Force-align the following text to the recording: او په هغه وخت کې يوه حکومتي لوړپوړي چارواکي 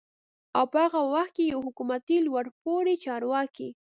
او 0.57 0.65
په 0.71 0.77
هغه 0.85 1.01
وخت 1.13 1.31
کې 1.37 1.49
يوه 1.51 1.65
حکومتي 1.67 2.17
لوړپوړي 2.27 2.95
چارواکي 3.05 3.69